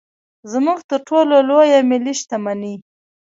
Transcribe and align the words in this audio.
زموږ 0.51 0.79
تر 0.89 0.99
ټولو 1.07 1.35
لویه 1.49 1.79
ملي 1.89 2.13
شتمني. 2.19 2.75